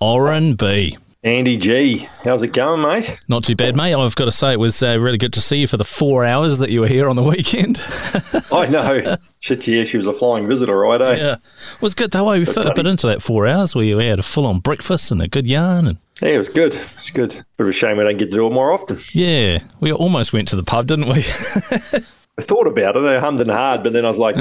[0.00, 0.98] Orrin B.
[1.22, 3.18] Andy G, how's it going, mate?
[3.26, 3.94] Not too bad, mate.
[3.94, 6.24] I've got to say, it was uh, really good to see you for the four
[6.24, 7.82] hours that you were here on the weekend.
[8.52, 9.16] I know.
[9.40, 11.00] Shit, yeah, she was a flying visitor, right?
[11.00, 11.16] Eh?
[11.16, 11.32] yeah.
[11.32, 12.30] It was good, though.
[12.30, 15.10] We fit a bit into that four hours where you had a full on breakfast
[15.10, 15.88] and a good yarn.
[15.88, 16.74] And Yeah, it was good.
[16.74, 17.30] It's good.
[17.30, 18.98] Bit of a shame we don't get to do it more often.
[19.12, 21.14] yeah, we almost went to the pub, didn't we?
[22.38, 23.02] I thought about it.
[23.04, 24.36] I hummed and hard, but then I was like,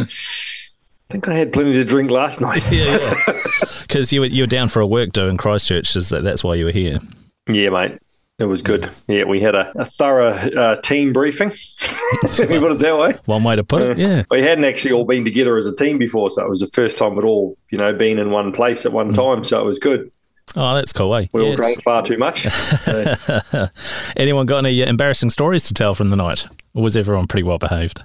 [1.10, 2.64] I think I had plenty to drink last night.
[2.72, 3.42] yeah, yeah.
[3.82, 5.96] Because you were, you were down for a work do in Christchurch.
[5.96, 7.00] Is that, that's why you were here.
[7.48, 8.00] Yeah, mate.
[8.38, 8.90] It was good.
[9.08, 11.50] Yeah, we had a, a thorough uh, team briefing.
[12.24, 13.18] Let me put it that way.
[13.26, 14.24] One way to put it, yeah.
[14.30, 16.98] We hadn't actually all been together as a team before, so it was the first
[16.98, 19.46] time we'd all, you know, been in one place at one time.
[19.46, 20.12] So it was good.
[20.58, 21.28] Oh, that's cool, eh?
[21.32, 22.44] We all drank far too much.
[22.44, 23.70] So,
[24.18, 26.46] Anyone got any uh, embarrassing stories to tell from the night?
[26.74, 28.04] Or was everyone pretty well behaved?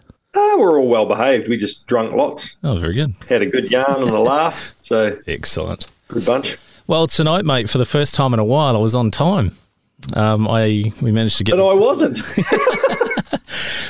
[0.60, 1.48] We're all well behaved.
[1.48, 3.14] We just drunk lots, Oh, very good.
[3.28, 4.74] had a good yarn and a laugh.
[4.82, 5.86] So Excellent.
[6.08, 6.56] good bunch.
[6.86, 9.52] Well, tonight, mate, for the first time in a while, I was on time.
[10.14, 11.56] Um, I we managed to get.
[11.56, 12.18] But I wasn't.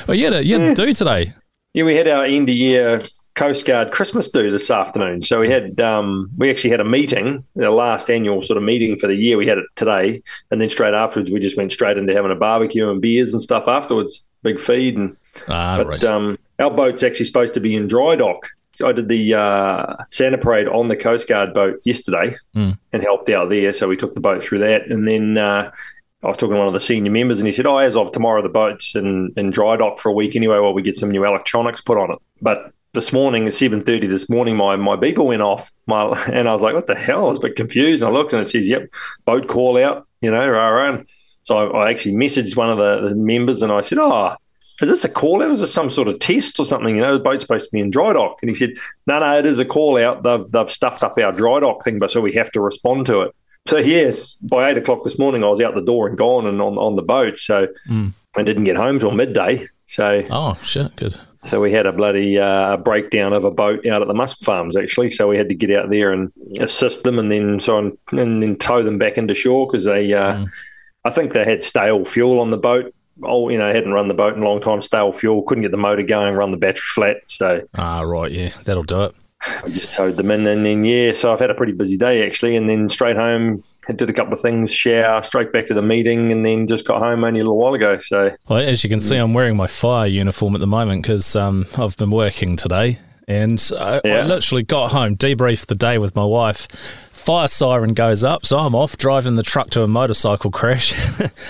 [0.07, 1.33] Oh, you had a, you had to do today.
[1.73, 3.03] Yeah, we had our end of year
[3.35, 5.21] Coast Guard Christmas do this afternoon.
[5.21, 8.97] So we had um, we actually had a meeting, the last annual sort of meeting
[8.97, 9.37] for the year.
[9.37, 12.35] We had it today, and then straight afterwards, we just went straight into having a
[12.35, 14.25] barbecue and beers and stuff afterwards.
[14.43, 15.15] Big feed and
[15.47, 16.03] Ah, but right.
[16.03, 18.47] um, our boat's actually supposed to be in dry dock.
[18.75, 22.77] So I did the uh, Santa Parade on the Coast Guard boat yesterday Mm.
[22.93, 23.73] and helped out there.
[23.73, 25.37] So we took the boat through that, and then.
[25.37, 25.71] Uh,
[26.23, 28.11] I was talking to one of the senior members, and he said, "Oh, as of
[28.11, 31.09] tomorrow, the boat's in, in dry dock for a week anyway, while we get some
[31.09, 34.95] new electronics put on it." But this morning at seven thirty this morning, my my
[34.95, 37.55] beeper went off, my and I was like, "What the hell?" I was a bit
[37.55, 38.89] confused, and I looked, and it says, "Yep,
[39.25, 40.99] boat call out," you know, rah, rah.
[41.41, 44.35] So I, I actually messaged one of the, the members, and I said, "Oh,
[44.83, 45.51] is this a call out?
[45.51, 46.95] Is this some sort of test or something?
[46.95, 48.71] You know, the boat's supposed to be in dry dock." And he said,
[49.07, 50.23] "No, no, it is a call out.
[50.23, 53.21] They've they've stuffed up our dry dock thing, but so we have to respond to
[53.21, 53.35] it."
[53.67, 56.61] So yes, by eight o'clock this morning, I was out the door and gone and
[56.61, 57.37] on, on the boat.
[57.37, 58.13] So Mm.
[58.35, 59.67] I didn't get home till midday.
[59.87, 61.15] So Oh, shit, good.
[61.43, 64.77] so we had a bloody uh, breakdown of a boat out at the musk farms
[64.77, 65.11] actually.
[65.11, 68.41] So we had to get out there and assist them, and then so on, and
[68.41, 70.47] then tow them back into shore because they, uh, Mm.
[71.03, 72.93] I think they had stale fuel on the boat.
[73.23, 74.81] Oh, you know, hadn't run the boat in a long time.
[74.81, 77.17] Stale fuel, couldn't get the motor going, run the battery flat.
[77.27, 79.15] So Ah, right, yeah, that'll do it.
[79.43, 81.13] I just towed them in, and then yeah.
[81.13, 83.63] So I've had a pretty busy day actually, and then straight home.
[83.87, 86.99] Did a couple of things, shower, straight back to the meeting, and then just got
[86.99, 87.99] home only a little while ago.
[87.99, 91.35] So Well, as you can see, I'm wearing my fire uniform at the moment because
[91.35, 92.99] um, I've been working today.
[93.27, 96.67] And I, I literally got home, debriefed the day with my wife.
[97.11, 100.95] Fire siren goes up, so I'm off driving the truck to a motorcycle crash.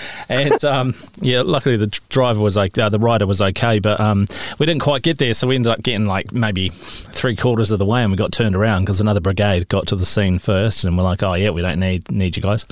[0.28, 4.26] and um, yeah, luckily the driver was okay, uh, the rider was okay, but um,
[4.58, 7.78] we didn't quite get there, so we ended up getting like maybe three quarters of
[7.78, 10.84] the way, and we got turned around because another brigade got to the scene first,
[10.84, 12.66] and we're like, oh yeah, we don't need need you guys.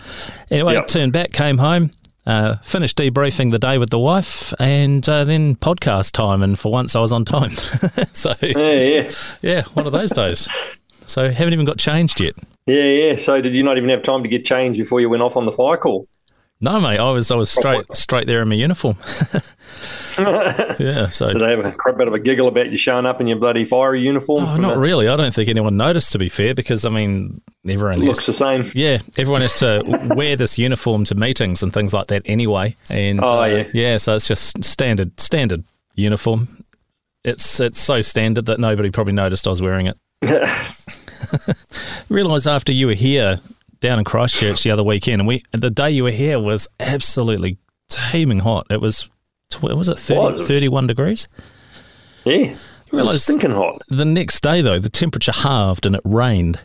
[0.51, 0.87] Anyway, Yep.
[0.89, 1.93] turned back, came home,
[2.27, 6.43] uh, finished debriefing the day with the wife, and uh, then podcast time.
[6.43, 7.51] And for once, I was on time.
[8.13, 10.49] so yeah, yeah, yeah, one of those days.
[11.07, 12.35] So haven't even got changed yet.
[12.67, 13.17] yeah, yeah.
[13.17, 15.47] So did you not even have time to get changed before you went off on
[15.47, 16.07] the fire call?
[16.63, 18.97] No, mate, I was I was straight straight there in my uniform.
[20.19, 23.21] yeah, so Did they have a crap bit of a giggle about you showing up
[23.21, 24.45] in your bloody fiery uniform?
[24.45, 25.09] oh, not the- really.
[25.09, 26.13] I don't think anyone noticed.
[26.13, 28.71] To be fair, because I mean, everyone Looks has, the same.
[28.75, 32.77] yeah, everyone has to wear this uniform to meetings and things like that anyway.
[32.91, 33.65] And Oh, uh, yeah.
[33.73, 36.65] yeah, so it's just standard standard uniform.
[37.25, 39.97] It's it's so standard that nobody probably noticed I was wearing it.
[42.09, 43.39] Realise after you were here
[43.81, 47.59] down in Christchurch the other weekend, and we the day you were here was absolutely
[47.89, 48.67] teeming hot.
[48.71, 49.09] It was
[49.61, 50.47] was it 30, Was.
[50.49, 51.27] 31 degrees?
[52.25, 52.35] yeah.
[52.93, 53.83] You It was realise stinking hot.
[53.89, 56.59] the next day though the temperature halved and it rained.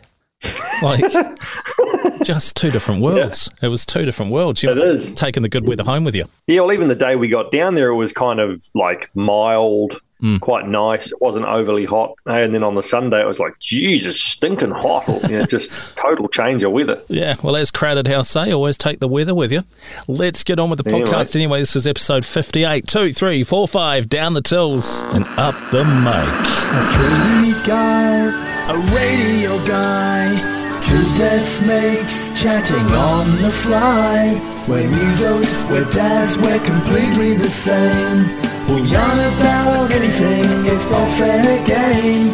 [0.82, 1.02] Like
[2.24, 3.48] just two different worlds.
[3.62, 4.62] It was two different worlds.
[4.62, 6.26] You It must have the good weather home with you.
[6.46, 10.00] Yeah, well, even the day we got down there, it was kind of like mild,
[10.22, 10.40] Mm.
[10.40, 11.08] quite nice.
[11.12, 12.14] It wasn't overly hot.
[12.24, 15.06] And then on the Sunday, it was like, Jesus, stinking hot.
[15.08, 17.02] Or, you know, just total change of weather.
[17.08, 19.62] Yeah, well, as Crowded House say, always take the weather with you.
[20.08, 21.36] Let's get on with the Yeah, podcast right.
[21.36, 21.58] anyway.
[21.60, 22.86] This is episode 58.
[22.86, 26.46] Two, three, four, five, down the tills and up the mic.
[26.72, 30.54] A trade guy, a radio guy.
[30.80, 34.32] Two best mates chatting on the fly.
[34.68, 38.45] We're musos, we're dads, we're completely the same.
[38.68, 42.30] We'll yarn about anything, it's all fair game.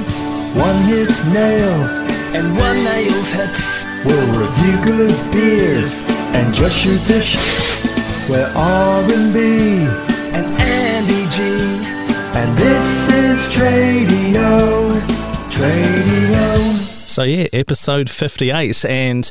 [0.56, 1.92] One hits nails,
[2.34, 3.84] and one nails hits.
[4.04, 7.36] We'll review good beers, and just shoot the sh.
[8.30, 9.38] We're R&B,
[10.32, 11.42] and Andy G.
[12.34, 15.00] And this is Tradio,
[15.50, 17.08] Tradio.
[17.08, 19.30] So yeah, episode fifty-eight, and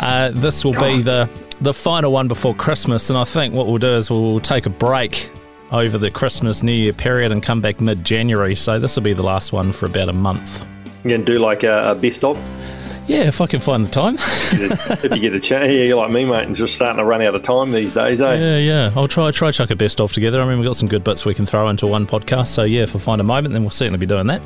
[0.00, 1.30] uh, this will be the
[1.60, 3.08] the final one before Christmas.
[3.08, 5.30] And I think what we'll do is we'll take a break
[5.72, 8.54] over the Christmas New Year period and come back mid-January.
[8.54, 10.64] So this will be the last one for about a month.
[11.04, 12.36] You can do like a, a best of
[13.06, 14.16] Yeah, if I can find the time.
[14.18, 15.66] if you get a chance.
[15.72, 18.20] Yeah, you're like me, mate, and just starting to run out of time these days,
[18.20, 18.34] eh?
[18.34, 18.92] Yeah, yeah.
[18.94, 20.42] I'll try try chuck a best off together.
[20.42, 22.48] I mean, we've got some good bits we can throw into one podcast.
[22.48, 24.42] So yeah, if we find a moment, then we'll certainly be doing that.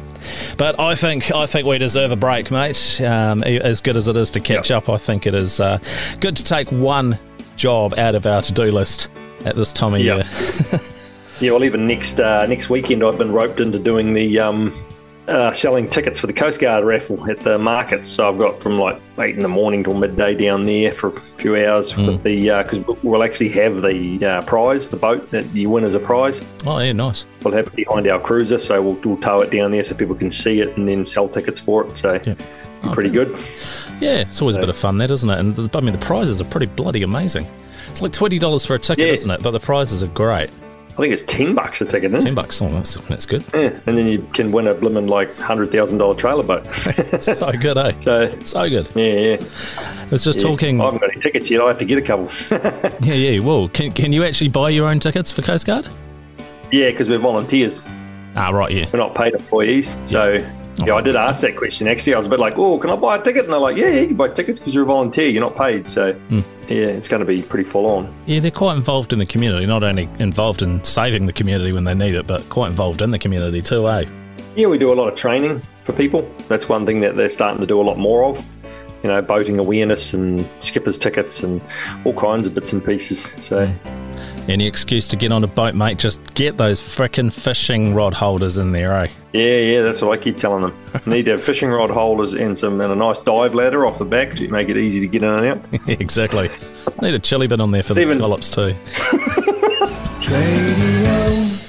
[0.58, 3.00] But I think I think we deserve a break, mate.
[3.00, 4.84] Um, as good as it is to catch Yep.
[4.84, 5.78] up, I think it is uh,
[6.20, 7.18] good to take one
[7.56, 9.08] job out of our to do list
[9.44, 10.24] at this time of Yep.
[10.72, 10.80] year.
[11.40, 14.72] Yeah, well, even next uh, next weekend, I've been roped into doing the um,
[15.26, 18.08] uh, selling tickets for the Coast Guard raffle at the markets.
[18.08, 21.20] So I've got from like eight in the morning till midday down there for a
[21.20, 25.68] few hours with the because we'll actually have the uh, prize, the boat that you
[25.70, 26.40] win as a prize.
[26.66, 27.26] Oh yeah, nice.
[27.42, 30.14] We'll have it behind our cruiser, so we'll, we'll tow it down there so people
[30.14, 31.96] can see it and then sell tickets for it.
[31.96, 32.34] So Yeah.
[32.92, 33.30] pretty good.
[34.00, 35.38] Yeah, it's always a bit of fun, that isn't it?
[35.40, 37.46] And the, I mean, the prizes are pretty bloody amazing.
[37.90, 39.12] It's like twenty dollars for a ticket, Yeah.
[39.14, 39.42] isn't it?
[39.42, 40.50] But the prizes are great.
[40.94, 42.62] I think it's ten bucks a ticket, isn't Ten bucks.
[42.62, 43.44] Oh, that's that's good.
[43.52, 46.64] Yeah, and then you can win a blimmin' like hundred thousand dollar trailer boat.
[47.20, 47.92] so good, eh?
[48.00, 48.88] so So good.
[48.94, 49.04] yeah,
[49.36, 49.36] yeah.
[50.02, 50.44] I was just Yeah.
[50.46, 50.80] talking.
[50.80, 51.60] I haven't got any tickets yet.
[51.62, 52.30] I have to get a couple.
[53.00, 53.40] Yeah, yeah.
[53.40, 55.88] Well, can, can you actually buy your own tickets for Coast Guard?
[56.70, 57.82] yeah, because we're volunteers.
[58.36, 58.88] Ah, right, yeah.
[58.92, 59.96] We're not paid employees.
[60.06, 61.86] So yeah, I did ask that question.
[61.86, 63.76] Actually, I was a bit like, "Oh, can I buy a ticket?" And they're like,
[63.76, 65.28] "Yeah, yeah, you can buy tickets because you're a volunteer.
[65.28, 66.40] You're not paid." So Hmm.
[66.68, 68.12] yeah, it's going to be pretty full on.
[68.26, 69.66] Yeah, they're quite involved in the community.
[69.66, 73.10] Not only involved in saving the community when they need it, but quite involved in
[73.12, 74.04] the community too, eh?
[74.56, 76.28] Yeah, we do a lot of training for people.
[76.48, 78.44] That's one thing that they're starting to do a lot more of.
[79.02, 81.60] You know, boating awareness and skippers tickets and
[82.04, 83.32] all kinds of bits and pieces.
[83.38, 83.68] So
[84.48, 88.58] Any excuse to get on a boat, mate, just get those frickin' fishing rod holders
[88.58, 89.06] in there, eh?
[89.32, 90.74] yeah, yeah, that's what I keep telling them.
[91.06, 94.04] Need to have fishing rod holders and some and a nice dive ladder off the
[94.04, 95.88] back to make it easy to get in and out.
[96.00, 96.48] exactly.
[97.02, 98.74] Need a chili bin on there for the scallops too.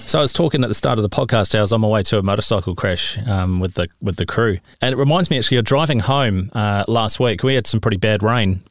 [0.07, 1.55] So I was talking at the start of the podcast.
[1.55, 4.59] I was on my way to a motorcycle crash um, with the with the crew,
[4.79, 7.43] and it reminds me actually of driving home uh, last week.
[7.43, 8.61] We had some pretty bad rain,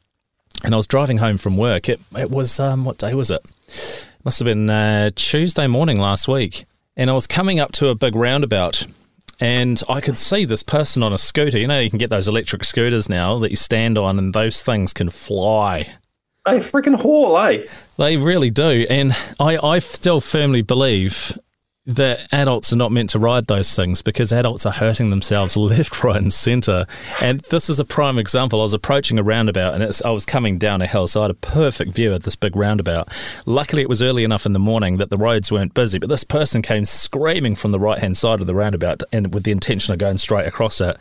[0.63, 1.89] and I was driving home from work.
[1.89, 3.45] It it was um, what day was it?
[4.23, 6.65] Must have been uh, Tuesday morning last week,
[6.95, 8.87] and I was coming up to a big roundabout.
[9.39, 11.57] And I could see this person on a scooter.
[11.57, 14.63] You know, you can get those electric scooters now that you stand on, and those
[14.63, 15.87] things can fly.
[16.45, 17.65] They freaking haul, eh?
[17.97, 18.85] They really do.
[18.89, 21.37] And I, I still firmly believe
[21.85, 26.03] that adults are not meant to ride those things because adults are hurting themselves left,
[26.03, 26.85] right, and centre.
[27.21, 28.59] And this is a prime example.
[28.59, 31.31] I was approaching a roundabout and I was coming down a hill, so I had
[31.31, 33.13] a perfect view of this big roundabout.
[33.45, 36.23] Luckily, it was early enough in the morning that the roads weren't busy, but this
[36.23, 39.93] person came screaming from the right hand side of the roundabout and with the intention
[39.93, 40.97] of going straight across it.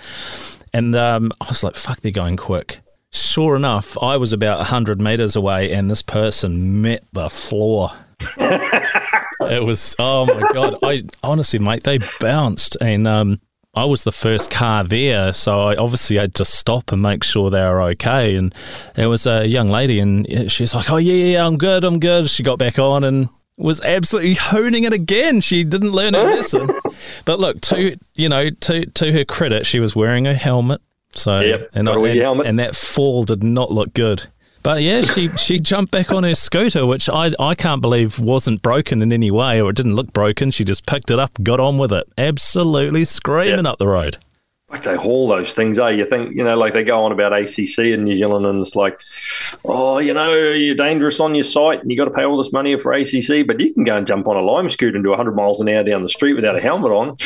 [0.73, 2.81] And um, I was like, fuck, they're going quick.
[3.13, 7.93] Sure enough, I was about 100 metres away and this person met the floor.
[8.39, 10.77] It was, oh my God.
[10.83, 13.41] I honestly, mate, they bounced and um,
[13.75, 15.33] I was the first car there.
[15.33, 18.37] So I obviously had to stop and make sure they were okay.
[18.37, 18.55] And
[18.97, 22.31] it was a young lady and she's like, oh, yeah, yeah, I'm good, I'm good.
[22.31, 25.41] She got back on and was absolutely honing it again.
[25.41, 26.69] She didn't learn her lesson.
[27.27, 30.81] But look, to you know, to to her credit, she was wearing a helmet.
[31.15, 32.47] So Yep, and, gotta and, helmet.
[32.47, 34.29] and that fall did not look good.
[34.65, 38.63] But yeah, she she jumped back on her scooter, which I I can't believe wasn't
[38.63, 40.51] broken in any way or it didn't look broken.
[40.51, 43.71] She just picked it up, got on with it, absolutely screaming Yeah.
[43.71, 44.17] up the road.
[44.71, 45.91] Like they haul those things, eh?
[45.91, 48.75] You think, you know, like they go on about ACC in New Zealand and it's
[48.75, 48.99] like,
[49.67, 52.53] oh, you know, you're dangerous on your site and you got to pay all this
[52.53, 55.11] money for ACC, but you can go and jump on a lime scooter and do
[55.11, 57.17] 100 miles an hour down the street without a helmet on.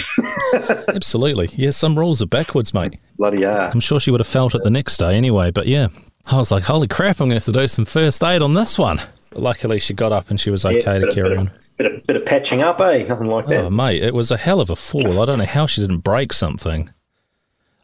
[0.95, 1.71] Absolutely, yeah.
[1.71, 2.99] Some rules are backwards, mate.
[3.17, 3.71] Bloody yeah.
[3.73, 5.51] I'm sure she would have felt it the next day anyway.
[5.51, 5.89] But yeah,
[6.31, 8.55] I was like, holy crap, I'm going to have to do some first aid on
[8.55, 9.01] this one.
[9.31, 11.51] But luckily, she got up and she was okay Yeah, to of, carry on.
[11.77, 13.05] bit, of, bit of patching up, eh?
[13.09, 13.65] Nothing like that.
[13.65, 15.21] Oh, mate, it was a hell of a fall.
[15.23, 16.91] I don't know how she didn't break something.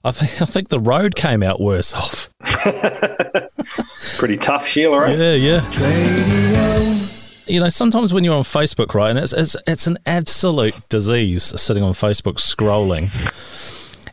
[0.07, 2.29] I think I think the road came out worse off.
[4.19, 5.19] Pretty tough, Sheila, right?
[5.19, 5.61] Yeah, yeah.
[5.71, 7.49] Tradio.
[7.49, 11.43] You know, sometimes when you're on Facebook, right, and it's it's, it's an absolute disease
[11.61, 13.11] sitting on Facebook scrolling.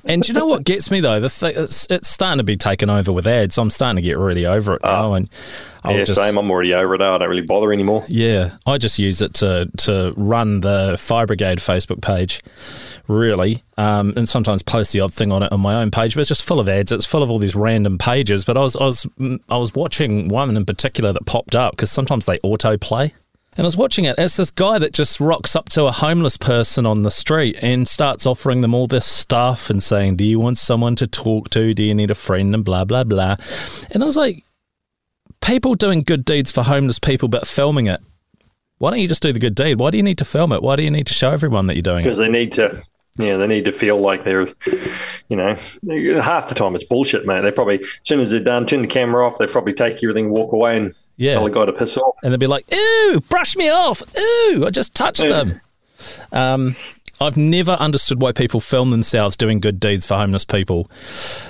[0.05, 1.19] And do you know what gets me though?
[1.19, 3.57] The th- it's it's starting to be taken over with ads.
[3.57, 5.29] I'm starting to get really over it now, and
[5.83, 6.37] I'll yeah, just, same.
[6.37, 6.99] I'm already over it.
[6.99, 7.15] Now.
[7.15, 8.03] I don't really bother anymore.
[8.07, 12.41] Yeah, I just use it to to run the Fire Brigade Facebook page,
[13.07, 16.15] really, um, and sometimes post the odd thing on it on my own page.
[16.15, 16.91] But it's just full of ads.
[16.91, 18.43] It's full of all these random pages.
[18.43, 21.73] But I was I was mm, I was watching one in particular that popped up
[21.73, 23.11] because sometimes they autoplay.
[23.57, 24.15] And I was watching it.
[24.17, 27.85] It's this guy that just rocks up to a homeless person on the street and
[27.85, 31.73] starts offering them all this stuff and saying, Do you want someone to talk to?
[31.73, 32.55] Do you need a friend?
[32.55, 33.35] And blah, blah, blah.
[33.91, 34.45] And I was like,
[35.41, 37.99] People doing good deeds for homeless people, but filming it.
[38.77, 39.79] Why don't you just do the good deed?
[39.79, 40.63] Why do you need to film it?
[40.63, 42.03] Why do you need to show everyone that you're doing it?
[42.05, 42.81] because they need to
[43.17, 44.47] yeah they need to feel like they're
[45.27, 45.55] you know
[46.21, 48.87] half the time it's bullshit mate they probably as soon as they're done turn the
[48.87, 51.33] camera off they probably take everything walk away and Yeah.
[51.33, 54.01] tell the guy to piss off and they'll be like, "Ooh, brush me off!
[54.17, 55.43] Ooh, I just touched Yeah.
[55.43, 55.61] them."
[56.31, 56.75] Um,
[57.19, 60.89] I've never understood why people film themselves doing good deeds for homeless people.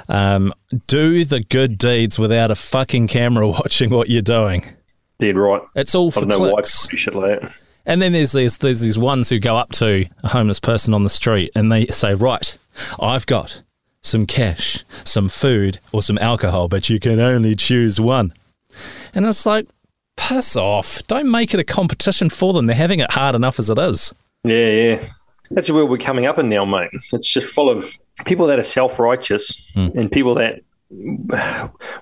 [0.09, 0.53] Um,
[0.87, 4.65] do the good deeds without a fucking camera watching what you're doing.
[5.19, 7.53] dead right It's all I for don't know why people shit like that
[7.85, 11.03] And then there's these there's these ones who go up to a homeless person on
[11.03, 12.57] the street and they say, "Right,
[12.99, 13.61] I've got
[14.01, 18.33] some cash, some food, or some alcohol, but you can only choose one."
[19.13, 19.67] And it's like,
[20.15, 21.01] piss off!
[21.07, 22.65] Don't make it a competition for them.
[22.67, 24.13] They're having it hard enough as it is.
[24.43, 25.05] yeah yeah
[25.53, 28.63] that's where we're coming up in now mate it's just full of people that are
[28.63, 29.87] self-righteous Hmm.
[29.95, 30.61] and people that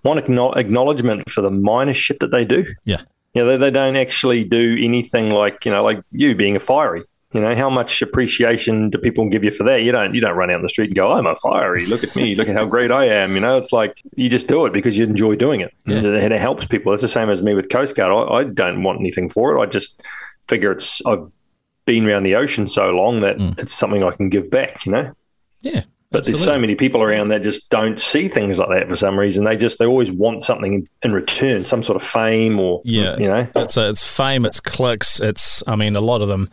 [0.03, 0.19] want
[0.57, 3.01] acknowledgement for the minor shit that they do Yeah,
[3.33, 6.59] you know, they, they don't actually do anything like, you know, like you being a
[6.59, 7.03] fiery.
[7.31, 9.83] You know, how much appreciation do people give you for that?
[9.83, 12.03] You don't you don't run out in the street and go, I'm a fiery, look
[12.03, 13.35] at me, look at how great I am.
[13.35, 15.71] You know, it's like you just do it because you enjoy doing it.
[15.85, 15.97] Yeah.
[15.97, 16.91] And it helps people.
[16.91, 18.11] It's the same as me with Coast Guard.
[18.11, 19.61] I, I don't want anything for it.
[19.61, 20.01] I just
[20.47, 21.29] figure it's I've
[21.85, 23.59] been around the ocean so long that mm.
[23.59, 25.13] it's something I can give back, you know?
[25.61, 25.83] yeah.
[26.11, 29.17] But there's so many people around that just don't see things like that for some
[29.19, 29.43] reason.
[29.43, 33.15] They just they always want something in return, some sort of fame or Yeah.
[33.17, 33.47] you know.
[33.55, 36.49] It's uh, it's fame, it's clicks, it's I mean a lot of them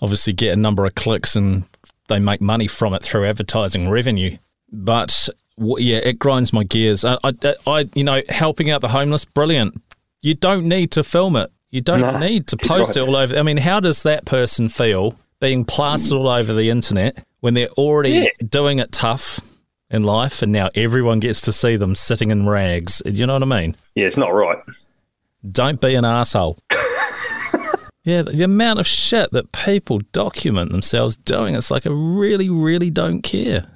[0.00, 1.64] obviously get a number of clicks and
[2.08, 4.38] they make money from it through advertising revenue.
[4.72, 7.04] But yeah, it grinds my gears.
[7.04, 7.34] I, I,
[7.66, 9.80] I you know helping out the homeless, brilliant.
[10.22, 11.50] You don't need to film it.
[11.70, 13.36] You don't Nah, need to post it all over.
[13.36, 17.68] I mean, how does that person feel being plastered all over the internet when they're
[17.70, 18.28] already Yeah.
[18.48, 19.40] doing it tough
[19.90, 23.02] in life, and now everyone gets to see them sitting in rags?
[23.04, 23.76] You know what I mean?
[23.94, 24.58] Yeah, it's not right.
[25.50, 26.58] Don't be an asshole.
[28.04, 32.90] yeah, the amount of shit that people document themselves doing, it's like I really, really
[32.90, 33.66] don't care.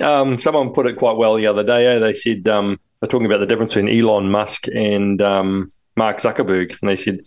[0.00, 1.86] Um, someone put it quite well the other day.
[1.86, 1.98] Eh?
[1.98, 6.80] They said um, they're talking about the difference between Elon Musk and um, Mark Zuckerberg,
[6.80, 7.20] and they said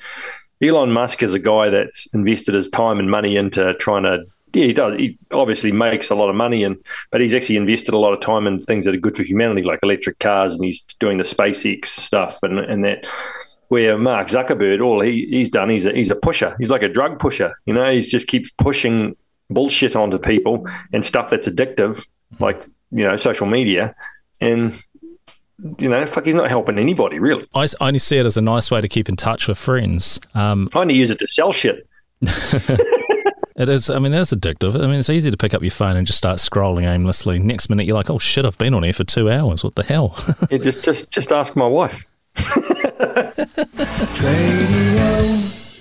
[0.62, 4.24] Elon Musk is a guy that's invested his time and money into trying to.
[4.54, 5.00] Yeah, he does.
[5.00, 6.78] He obviously makes a lot of money, and
[7.10, 9.64] but he's actually invested a lot of time in things that are good for humanity,
[9.64, 13.06] like electric cars, and he's doing the SpaceX stuff and and that.
[13.70, 16.58] Where Mark Zuckerberg, all he, he's done, he's a, he's a pusher.
[16.60, 17.54] He's like a drug pusher.
[17.66, 19.16] You know, he just keeps pushing
[19.50, 22.06] bullshit onto people and stuff that's addictive,
[22.42, 23.96] like you know, social media,
[24.42, 24.78] and
[25.80, 27.48] you know, fuck, he's not helping anybody really.
[27.54, 30.20] I only see it as a nice way to keep in touch with friends.
[30.34, 31.88] Um, I only use it to sell shit.
[32.22, 34.76] it is, I mean, it is addictive.
[34.76, 37.40] I mean, it's easy to pick up your phone and just start scrolling aimlessly.
[37.40, 39.64] Next minute, you're like, oh shit, I've been on here for two hours.
[39.64, 40.16] What the hell?
[40.50, 42.06] Yeah, just just just ask my wife.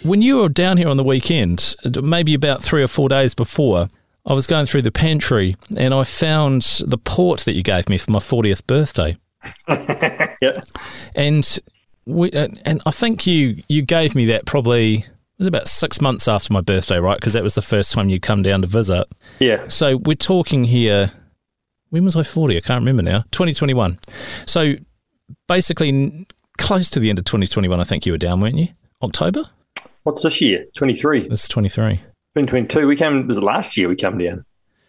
[0.02, 3.88] When you were down here on the weekend, maybe about three or four days before,
[4.26, 7.98] I was going through the pantry and I found the port that you gave me
[7.98, 9.16] for my 40th birthday.
[10.42, 10.52] Yeah,
[11.14, 11.58] and
[12.06, 15.06] we, uh, and I think you you gave me that probably it
[15.38, 17.16] was about six months after my birthday, right?
[17.18, 19.06] Because that was the first time you come down to visit.
[19.38, 21.12] yeah, So we're talking here.
[21.90, 22.56] When was I forty?
[22.56, 23.24] I can't remember now.
[23.30, 23.98] Twenty twenty one.
[24.46, 24.74] So
[25.48, 26.26] basically,
[26.58, 27.80] close to the end of twenty twenty one.
[27.80, 28.68] I think you were down, weren't you?
[29.02, 29.44] October.
[30.04, 30.64] What's this year?
[30.76, 31.28] Twenty three.
[31.28, 32.00] This is twenty three.
[32.34, 32.86] Twenty twenty two.
[32.86, 33.26] We came.
[33.26, 33.88] Was it last year?
[33.88, 34.44] We come down.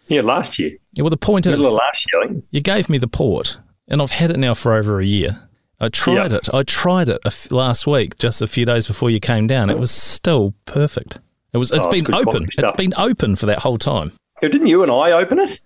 [0.08, 0.72] Yeah, last year.
[0.92, 1.02] Yeah.
[1.02, 2.42] Well, the point is, Middle of last year.
[2.50, 5.48] You gave me the port, and I've had it now for over a year.
[5.80, 6.38] I tried Yeah.
[6.38, 6.48] it.
[6.54, 9.68] I tried it a f- last week, just a few days before you came down.
[9.70, 11.18] It was still perfect.
[11.52, 11.72] It was.
[11.72, 12.48] It's Oh, been open.
[12.56, 14.12] It's been open for that whole time.
[14.40, 15.60] Yeah, didn't you and I open it?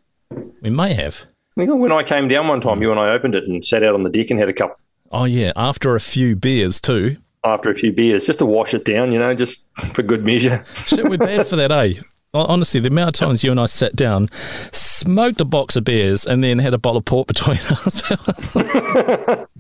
[0.63, 1.27] We may have.
[1.55, 4.03] When I came down one time, you and I opened it and sat out on
[4.03, 4.79] the deck and had a cup
[5.13, 7.17] Oh yeah, after a few beers too.
[7.45, 10.65] after a few beers just to wash it down, you know, just for good measure.
[10.87, 11.95] Shit, we're bad for that, eh?
[12.37, 14.29] Hon- Honestly, the amount of times you and I sat down,
[14.73, 18.03] smoked a box of beers, and then had a bottle of port between us.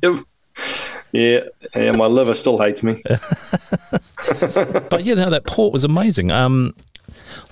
[1.12, 1.40] yeah,
[1.75, 3.02] yeah, my liver still hates me.
[4.90, 6.30] but yeah, no, that port was amazing.
[6.30, 6.75] Um,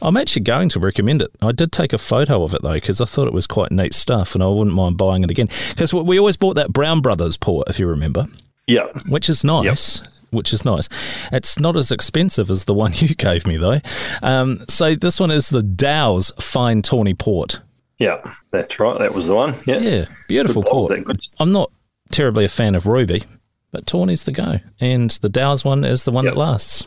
[0.02, 1.30] I'm actually going to recommend it.
[1.40, 3.94] I did take a photo of it though because I thought it was quite neat
[3.94, 5.48] stuff, and I wouldn't mind buying it again.
[5.70, 8.26] Because we always bought that Brown Brothers port, if you remember,
[8.66, 10.02] Yeah, which is nice.
[10.34, 10.88] Which is nice.
[11.32, 13.80] It's not as expensive as the one you gave me though.
[14.22, 17.60] Um, so this one is the Dow's Fine Tawny Port.
[17.98, 18.98] yeah, that's right.
[18.98, 19.54] That was the one.
[19.66, 21.28] Yeah, Yeah, beautiful Good balls, port.
[21.38, 21.70] I'm not
[22.10, 23.22] terribly a fan of Ruby,
[23.70, 26.34] but Tawny's the go, and the Dow's one is the one Yep.
[26.34, 26.86] that lasts.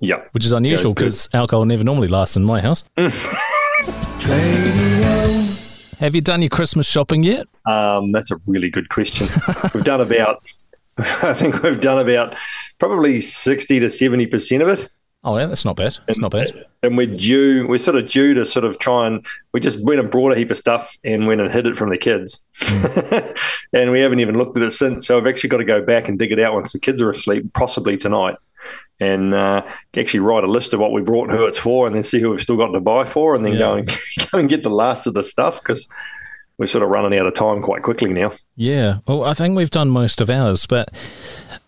[0.00, 0.22] Yeah.
[0.32, 2.84] which is unusual because alcohol never normally lasts in my house.
[5.98, 7.46] Have you done your Christmas shopping yet?
[7.66, 9.26] Um, that's a really good question.
[9.72, 10.42] we've done about,
[10.98, 12.36] I think we've done about
[12.78, 14.88] probably 60 to 70% of it.
[15.26, 15.96] Oh, yeah, that's not bad.
[16.06, 16.66] That's not bad.
[16.82, 19.98] And we're due, we're sort of due to sort of try and, we just went
[19.98, 22.44] and brought a heap of stuff and went and hid it from the kids.
[23.72, 25.06] and we haven't even looked at it since.
[25.06, 27.08] So I've actually got to go back and dig it out once the kids are
[27.08, 28.36] asleep, possibly tonight.
[29.00, 29.62] And uh,
[29.96, 32.20] actually write a list of what we brought and who it's for, and then see
[32.20, 33.88] who we've still got to buy for, and then go and
[34.30, 35.88] go and get the last of the stuff because
[36.58, 38.32] we're sort of running out of time quite quickly now.
[38.56, 38.98] Yeah.
[39.06, 40.90] Well, I think we've done most of ours, but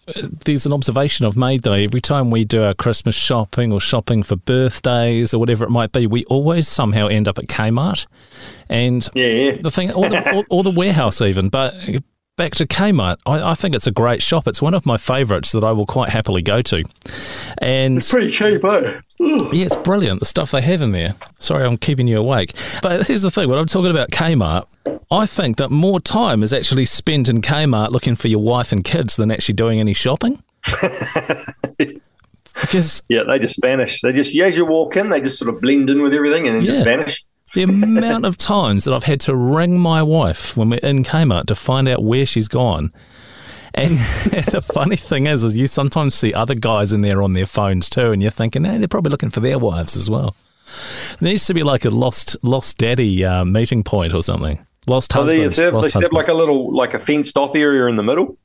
[0.09, 1.73] uh, there's an observation I've made though.
[1.73, 5.93] Every time we do our Christmas shopping or shopping for birthdays or whatever it might
[5.93, 8.07] be, we always somehow end up at Kmart.
[8.69, 9.57] And Yeah, yeah.
[9.61, 11.49] the thing, or the, or, or the warehouse even.
[11.49, 11.75] But
[12.37, 14.47] back to Kmart, I, I think it's a great shop.
[14.47, 16.85] It's one of my favourites that I will quite happily go to.
[17.59, 19.01] And it's Pretty cheap, eh?
[19.19, 21.15] yeah, it's brilliant the stuff they have in there.
[21.39, 22.53] Sorry, I'm keeping you awake.
[22.83, 24.67] But here's the thing: when I'm talking about Kmart,
[25.11, 28.83] I think that more time is actually spent in Kmart looking for your wife and
[28.85, 30.43] kids than actually doing any shopping.
[32.55, 34.01] because Yeah, they just vanish.
[34.01, 36.57] They just as you walk in, they just sort of blend in with everything and
[36.57, 36.73] then Yeah.
[36.73, 37.25] just vanish.
[37.55, 41.47] the amount of times that I've had to ring my wife when we're in Kmart
[41.47, 42.93] to find out where she's gone.
[43.75, 43.99] And
[44.51, 47.89] the funny thing is, is you sometimes see other guys in there on their phones
[47.91, 50.35] too, and you're thinking, hey, they're probably looking for their wives as well.
[51.21, 54.67] There needs to be like a lost lost daddy uh, meeting point or something.
[54.87, 55.53] Lost So they, husband.
[55.53, 57.97] they have, lost they should have like a little like a fenced off area in
[57.97, 58.37] the middle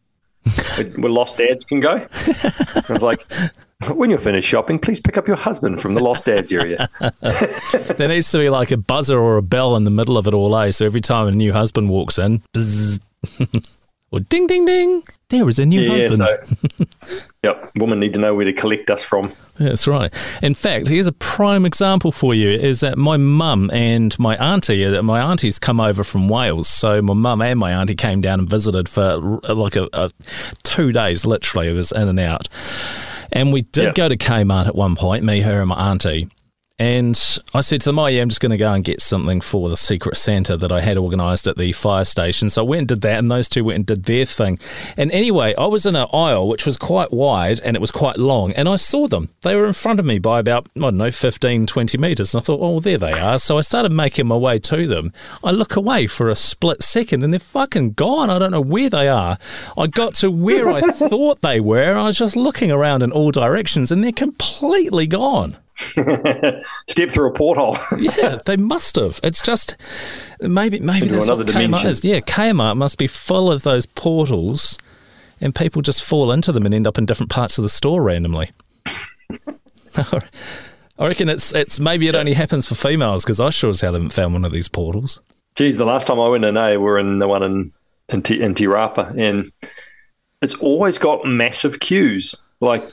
[0.98, 2.08] where, lost dads can go.
[2.16, 3.20] I was like,
[3.90, 6.90] when you're finished shopping, please pick up your husband from the lost dads area.
[7.98, 10.34] there needs to be like a buzzer or a bell in the middle of it
[10.34, 10.72] all, eh?
[10.72, 13.00] So every time a new husband walks in, bzzz,
[14.12, 16.30] or ding ding ding, there is a new yeah, husband.
[17.08, 19.32] so yep, women need to know where to collect us from.
[19.58, 20.14] That's right.
[20.42, 24.84] In fact, here's a prime example for you: is that my mum and my auntie,
[24.86, 28.40] uh, my auntie's come over from Wales, so my mum and my auntie came down
[28.40, 30.10] and visited for uh, like a, a
[30.64, 31.26] two days.
[31.26, 32.48] Literally, it was in and out.
[33.32, 33.92] And we did Yeah.
[33.94, 36.28] go to Kmart at one point, me, her, and my auntie.
[36.82, 37.16] And
[37.54, 39.70] I said to them, Oh, yeah, I'm just going to go and get something for
[39.70, 42.50] the Secret Santa that I had organised at the fire station.
[42.50, 44.58] So I went and did that, and those two went and did their thing.
[44.98, 48.18] And anyway, I was in an aisle which was quite wide and it was quite
[48.18, 49.30] long, and I saw them.
[49.44, 52.34] They were in front of me by about, I don't know, 15, 20 metres.
[52.34, 53.38] And I thought, Oh, there they are.
[53.38, 55.14] So I started making my way to them.
[55.44, 58.32] I look away for a split second, and they're fucking gone.
[58.32, 59.38] I don't know where they are.
[59.78, 63.12] I got to where I thought they were, and I was just looking around in
[63.12, 65.60] all directions, and they're completely gone.
[66.90, 67.78] Step through a porthole.
[68.00, 69.20] Yeah, they must have.
[69.24, 69.76] It's just
[70.40, 71.90] maybe maybe Into that's what Kmart dimension.
[71.90, 72.04] is.
[72.06, 74.78] Yeah, Kmart must be full of those portals,
[75.40, 78.02] and people just fall into them and end up in different parts of the store
[78.02, 78.52] randomly.
[79.96, 83.94] I reckon it's it's maybe it only happens for females because I sure as hell
[83.94, 85.20] haven't found one of these portals.
[85.56, 87.74] Geez, the last time I went in, A, we we're in the one in
[88.10, 89.52] in, T, in Te Rapa, and
[90.42, 92.36] it's always got massive queues.
[92.60, 92.84] Like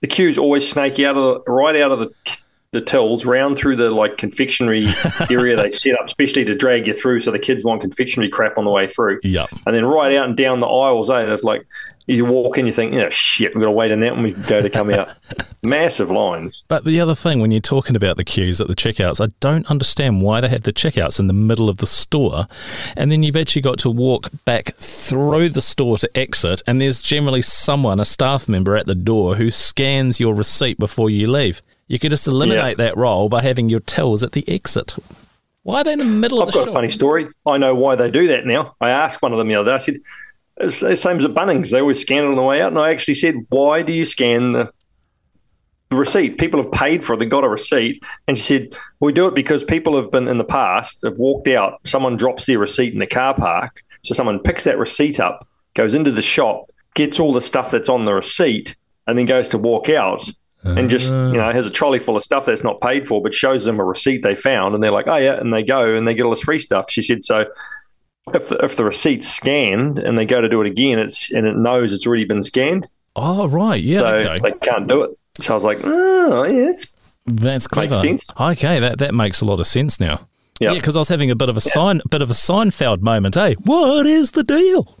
[0.00, 2.12] the queues always snake out of the, right out of the
[2.72, 4.86] the tills, round through the like confectionery
[5.30, 8.56] area they set up, especially to drag you through, so the kids want confectionery crap
[8.56, 9.18] on the way through.
[9.24, 9.48] Yep.
[9.66, 11.24] And then right out and down the aisles, eh?
[11.24, 11.66] There's like
[12.10, 14.24] you walk in, you think, you know, shit, we've got to wait in that when
[14.24, 15.10] we go to come out.
[15.62, 16.64] Massive lines.
[16.68, 19.66] But the other thing, when you're talking about the queues at the checkouts, I don't
[19.70, 22.46] understand why they have the checkouts in the middle of the store,
[22.96, 27.00] and then you've actually got to walk back through the store to exit, and there's
[27.00, 31.62] generally someone, a staff member at the door, who scans your receipt before you leave.
[31.86, 34.94] You could just eliminate that role by having your tills at the exit.
[35.62, 37.28] Why are they in the middle I've of the I've got a funny story.
[37.46, 38.74] I know why they do that now.
[38.80, 39.74] I asked one of them the other day.
[39.74, 39.96] I said,
[40.60, 41.70] "It's the same as at Bunnings.
[41.70, 44.04] They always scan it on the way out." And I actually said, "Why do you
[44.04, 44.70] scan the,
[45.88, 46.38] the receipt?
[46.38, 47.18] People have paid for it.
[47.18, 50.38] They got a receipt." And she said, "We do it because people have been in
[50.38, 51.80] the past have walked out.
[51.84, 55.94] Someone drops their receipt in the car park, so someone picks that receipt up, goes
[55.94, 59.58] into the shop, gets all the stuff that's on the receipt, and then goes to
[59.58, 60.28] walk out."
[60.62, 63.32] and just you know has a trolley full of stuff that's not paid for, but
[63.34, 66.06] shows them a receipt they found, and they're like, "Oh yeah," and they go and
[66.06, 66.90] they get all this free stuff.
[66.90, 67.46] She said, "So
[68.34, 71.46] if the, if the receipt's scanned and they go to do it again, it's and
[71.46, 73.82] it knows it's already been scanned, Oh, right.
[73.82, 74.38] Yeah, so okay.
[74.38, 76.86] they can't do it." So I was like, "Oh yeah, it's
[77.26, 77.94] That's clever.
[77.96, 78.26] sense.
[78.38, 80.26] Okay, that, that makes a lot of sense now.
[80.60, 80.72] Yeah.
[80.72, 83.34] Yeah, because I was having a bit of a sign, bit of a Seinfeld moment.
[83.34, 84.96] Hey, what is the deal?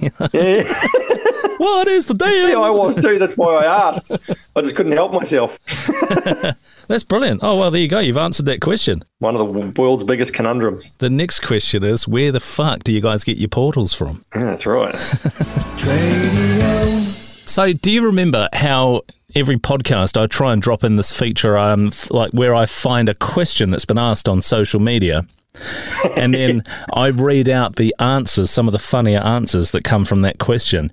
[0.32, 0.72] yeah."
[1.58, 2.48] What is the deal?
[2.48, 3.18] yeah, I was too.
[3.18, 4.10] That's why I asked.
[4.56, 5.58] I just couldn't help myself.
[6.88, 7.40] That's brilliant.
[7.42, 7.98] Oh, well, there you go.
[7.98, 9.02] You've answered that question.
[9.18, 10.92] One of the world's biggest conundrums.
[10.98, 14.24] The next question is where the fuck do you guys get your portals from?
[14.34, 14.94] Yeah, that's right.
[17.46, 19.02] So, do you remember how
[19.34, 23.14] every podcast, I try and drop in this feature, um, like where I find a
[23.14, 25.26] question that's been asked on social media,
[26.16, 26.62] and then
[26.94, 30.92] I read out the answers, some of the funnier answers that come from that question.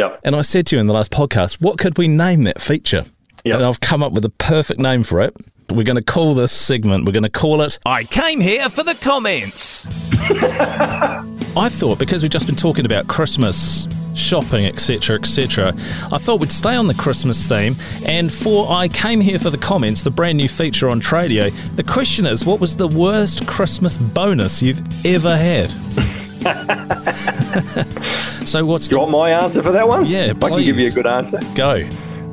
[0.00, 0.20] Yep.
[0.24, 3.04] And I said to you in the last podcast, what could we name that feature?
[3.44, 3.56] Yep.
[3.56, 5.36] And I've come up with a perfect name for it.
[5.68, 8.82] We're going to call this segment, we're going to call it I came here for
[8.82, 9.86] the comments.
[11.54, 15.74] I thought because we've just been talking about Christmas shopping, etc., etc.,
[16.10, 17.76] I thought we'd stay on the Christmas theme.
[18.06, 21.52] And for I came here for the comments, the brand new feature on Tradio.
[21.76, 25.74] The question is, what was the worst Christmas bonus you've ever had?
[28.46, 30.06] so what's Do you the want my answer for that one?
[30.06, 31.40] Yeah, I can give you a good answer.
[31.54, 31.82] go?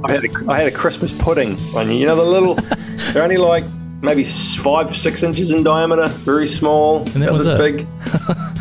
[0.06, 1.92] I had a, I had a Christmas pudding one.
[1.92, 2.56] You know the little,
[3.14, 3.64] they're only like
[4.02, 7.88] maybe five, six inches in diameter, very small, that was big.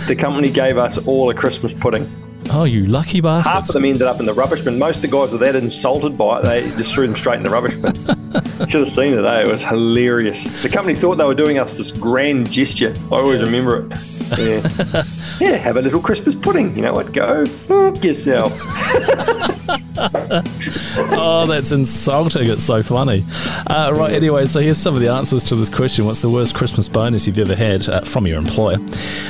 [0.09, 2.11] the company gave us all a Christmas pudding.
[2.50, 3.52] Oh, you lucky bastards!
[3.52, 4.78] Half of them ended up in the rubbish bin.
[4.78, 7.42] Most of the guys were that insulted by it, they just threw them straight in
[7.42, 7.94] the rubbish bin.
[8.68, 9.42] Should have seen it, eh?
[9.42, 10.62] It was hilarious.
[10.62, 12.94] The company thought they were doing us this grand gesture.
[13.11, 13.98] I always remember it.
[14.38, 15.02] Yeah.
[15.40, 16.74] yeah, have a little Christmas pudding.
[16.76, 17.12] You know what?
[17.12, 18.52] Go fuck yourself.
[19.68, 22.48] Oh, that's insulting.
[22.50, 23.24] It's so funny.
[23.66, 26.05] Uh, right, anyway, so here's some of the answers to this question.
[26.05, 28.79] What's the worst Christmas bonus you've ever had uh, from your employer?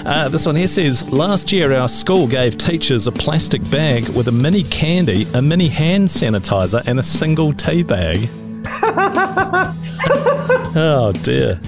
[0.05, 4.29] Uh, this one here says Last year, our school gave teachers a plastic bag with
[4.29, 8.29] a mini candy, a mini hand sanitizer, and a single tea bag.
[10.77, 11.61] oh, dear.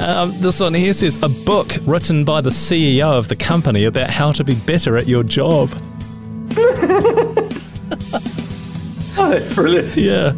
[0.00, 4.10] Um, this one here says a book written by the CEO of the company about
[4.10, 5.70] how to be better at your job.
[9.32, 9.96] That's brilliant.
[9.96, 10.34] Yeah.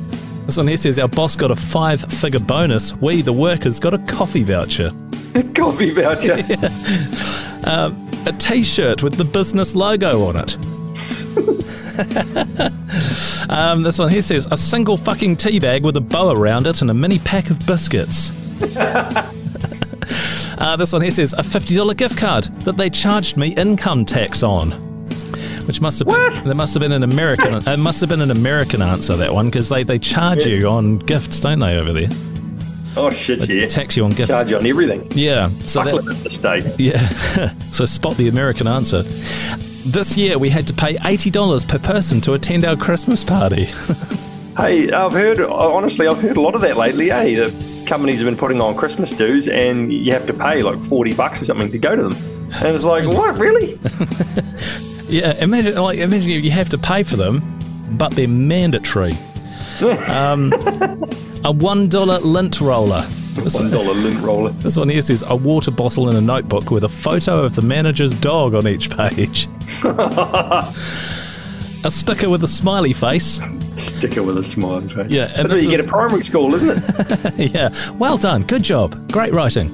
[0.47, 2.95] This one here says our boss got a five figure bonus.
[2.95, 4.93] We, the workers, got a coffee voucher.
[5.35, 6.39] A coffee voucher.
[8.27, 10.57] A t shirt with the business logo on it.
[13.51, 16.81] um, this one here says a single fucking tea bag with a bow around it
[16.81, 18.31] and a mini pack of biscuits.
[20.59, 24.43] uh, this one here says a $50 gift card that they charged me income tax
[24.43, 24.94] on.
[25.67, 28.31] Which must have been there must have been an American it must have been an
[28.31, 32.11] American answer that one because they, they charge you on gifts, don't they, over there?
[32.97, 33.67] Oh, shit, yeah.
[33.67, 34.31] Tax you on gifts.
[34.31, 35.11] Charge you on everything.
[35.13, 35.49] Yeah.
[35.67, 36.79] So that, Buckle the States.
[36.79, 37.09] Yeah.
[37.73, 39.03] so spot the American answer.
[39.87, 43.69] This year we had to pay $80 per person to attend our Christmas party.
[44.57, 47.35] Hey, I've heard, honestly, I've heard a lot of that lately, eh?
[47.35, 51.13] The companies have been putting on Christmas dues and you have to pay like 40
[51.15, 52.13] bucks or something to go to them.
[52.63, 53.77] And it's like, what, really?
[55.09, 57.43] Yeah, imagine like imagine you have to pay for them,
[57.99, 59.15] but they're mandatory.
[60.09, 60.53] um,
[61.45, 63.03] a one dollar lint roller.
[63.35, 64.51] This One dollar lint roller.
[64.51, 67.63] this one here says a water bottle in a notebook with a photo of the
[67.63, 69.49] manager's dog on each page.
[69.83, 70.71] a
[71.91, 73.41] sticker with a smiley face.
[73.77, 75.11] Sticker with a smiley face.
[75.11, 77.35] Yeah, and That's what you get is- at primary school, isn't it?
[77.55, 78.43] yeah, well done.
[78.43, 79.11] Good job.
[79.13, 79.69] Great writing.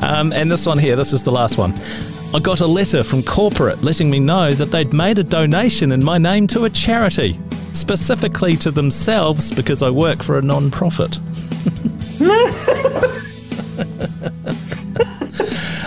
[0.00, 1.72] Um, and this one here, this is the last one.
[2.36, 6.04] I got a letter from corporate letting me know that they'd made a donation in
[6.04, 7.40] my name to a charity,
[7.72, 11.16] specifically to themselves because I work for a non profit.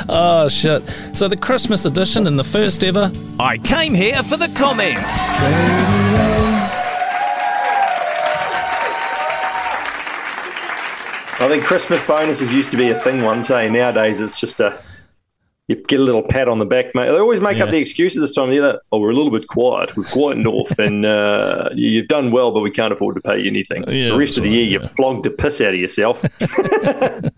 [0.09, 0.81] oh, shit.
[1.13, 3.11] So, the Christmas edition and the first ever.
[3.39, 5.19] I came here for the comments.
[11.41, 13.69] I think Christmas bonuses used to be a thing once, eh?
[13.69, 14.81] Nowadays it's just a,
[15.69, 17.05] you get a little pat on the back, mate.
[17.05, 17.71] They always make up Yeah.
[17.73, 19.95] the excuses this time of year that, oh, we're a little bit quiet.
[19.95, 23.39] We've quietened off and uh, you- you've done well, but we can't afford to pay
[23.39, 23.85] you anything.
[23.87, 24.87] Yeah, the rest of the that's year, right, you yeah.
[24.87, 26.21] flogged the piss out of yourself.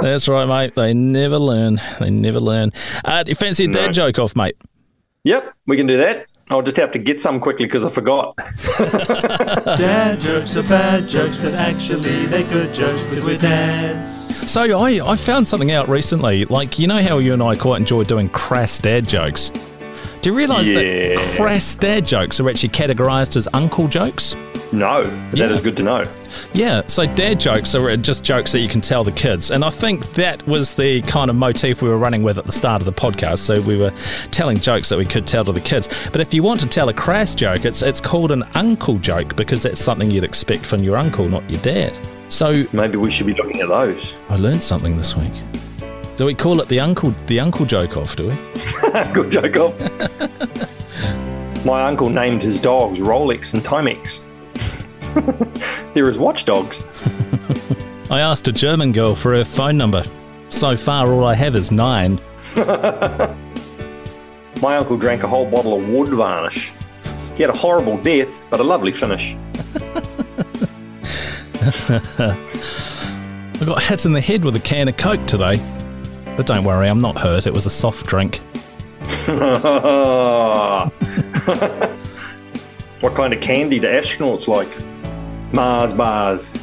[0.00, 0.74] That's right, mate.
[0.76, 1.80] They never learn.
[2.00, 2.72] They never learn.
[3.04, 3.92] Uh, do you fancy a dad No.
[3.92, 4.56] joke off, mate?
[5.24, 6.26] yep, we can do that.
[6.48, 8.34] I'll just have to get some quickly because I forgot.
[8.78, 14.29] Dad jokes are bad jokes, but actually they're good jokes because we're dads.
[14.50, 16.44] So I, I found something out recently.
[16.44, 19.52] Like, you know how you and I quite enjoy doing crass dad jokes?
[20.22, 21.14] Do you realise Yeah.
[21.16, 24.34] that crass dad jokes are actually categorised as uncle jokes?
[24.70, 25.46] No, but Yeah.
[25.46, 26.04] that is good to know.
[26.52, 29.50] Yeah, so dad jokes are just jokes that you can tell the kids.
[29.50, 32.52] And I think that was the kind of motif we were running with at the
[32.52, 33.38] start of the podcast.
[33.38, 33.92] So we were
[34.30, 35.88] telling jokes that we could tell to the kids.
[36.12, 39.34] But if you want to tell a crass joke, it's, it's called an uncle joke
[39.36, 41.98] because that's something you'd expect from your uncle, not your dad.
[42.28, 44.12] So Maybe we should be looking at those.
[44.28, 45.32] I learned something this week.
[46.20, 48.34] Do we call it the uncle the uncle joke off, do we?
[49.14, 51.64] good joke, off.
[51.64, 54.20] My uncle named his dogs Rolex and Timex.
[55.94, 56.84] They're his watchdogs.
[58.10, 60.04] I asked a German girl for her phone number.
[60.50, 62.20] So far all I have is nine.
[64.60, 66.70] My uncle drank a whole bottle of wood varnish.
[67.34, 69.34] He had a horrible death, but a lovely finish.
[72.18, 72.36] I
[73.64, 75.58] got hit in the head with a can of Coke today.
[76.40, 77.46] But don't worry, I'm not hurt.
[77.46, 78.36] It was a soft drink.
[83.00, 84.74] what kind of candy do astronauts like?
[85.52, 86.54] Mars bars.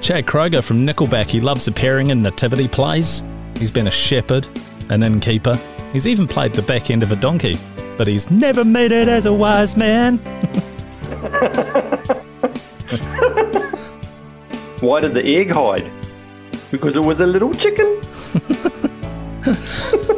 [0.00, 3.22] Chad Kroeger from Nickelback, he loves appearing in nativity plays.
[3.58, 4.48] He's been a shepherd,
[4.88, 5.60] an innkeeper.
[5.92, 7.58] He's even played the back end of a donkey.
[7.98, 10.16] But he's never made it as a wise man.
[14.80, 15.99] Why did the egg hide?
[16.70, 18.00] Because it was a little chicken.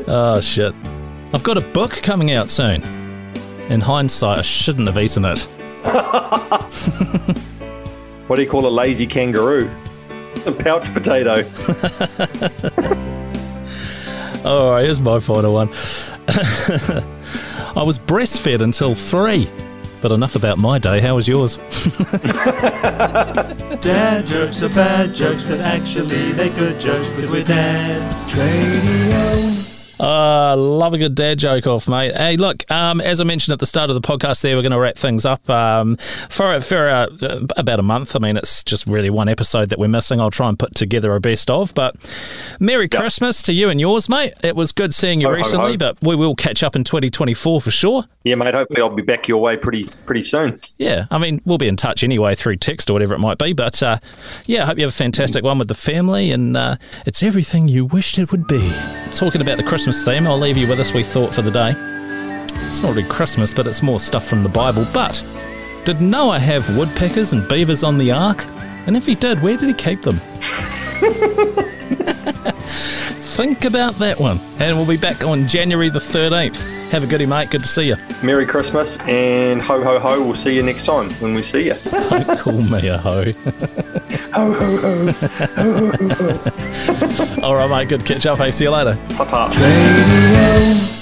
[0.08, 0.74] Oh, shit.
[1.32, 2.82] I've got a book coming out soon.
[3.70, 5.48] In hindsight, I shouldn't have eaten it.
[8.28, 9.70] What do you call a lazy kangaroo?
[10.46, 11.44] A pouch potato.
[14.42, 15.68] All right, here's my final one.
[17.76, 19.48] I was breastfed until three.
[20.02, 21.00] But enough about my day.
[21.00, 21.56] How was yours?
[23.82, 28.36] Dad jokes are bad jokes, but actually they're good jokes because we're dads.
[28.36, 29.71] Radio.
[30.02, 32.16] Uh, love a good dad joke off, mate.
[32.16, 34.72] Hey, look, um, as I mentioned at the start of the podcast, there we're going
[34.72, 35.96] to wrap things up um,
[36.28, 37.06] for for uh,
[37.56, 38.16] about a month.
[38.16, 40.20] I mean, it's just really one episode that we're missing.
[40.20, 41.72] I'll try and put together a best of.
[41.74, 41.94] But
[42.58, 44.32] Merry Christmas to you and yours, mate.
[44.42, 45.76] It was good seeing you Ho, ho, recently, ho.
[45.76, 48.02] but we will catch up in 2024 for sure.
[48.24, 48.54] Yeah, mate.
[48.54, 50.58] Hopefully, I'll be back your way pretty pretty soon.
[50.78, 53.52] Yeah, I mean, we'll be in touch anyway through text or whatever it might be.
[53.52, 53.98] But uh,
[54.46, 57.68] yeah, I hope you have a fantastic one with the family and uh, it's everything
[57.68, 58.72] you wished it would be.
[59.12, 61.74] Talking about the Christmas theme, I'll leave you with this wee thought for the day.
[62.68, 64.86] It's not really Christmas, but it's more stuff from the Bible.
[64.92, 65.22] But
[65.84, 68.44] did Noah have woodpeckers and beavers on the ark?
[68.86, 70.20] And if he did, where did he keep them?
[73.32, 74.38] Think about that one.
[74.58, 76.90] And we'll be back on January the 13th.
[76.90, 77.48] Have a goodie, mate.
[77.50, 77.96] Good to see you.
[78.22, 80.22] Merry Christmas and ho ho ho.
[80.22, 81.74] We'll see you next time when we see you.
[81.90, 83.32] Don't call me a hoe.
[84.32, 85.12] ho ho ho.
[85.56, 87.42] Ho, ho, ho.
[87.42, 87.88] All right, mate.
[87.88, 88.36] Good catch up.
[88.36, 88.98] Hey, see you later.
[89.16, 89.56] Pop up.
[89.56, 91.01] Radio.